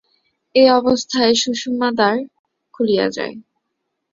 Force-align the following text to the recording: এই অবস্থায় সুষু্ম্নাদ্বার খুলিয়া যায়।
এই 0.55 0.67
অবস্থায় 0.71 1.33
সুষু্ম্নাদ্বার 1.35 2.15
খুলিয়া 2.73 3.07
যায়। 3.09 3.35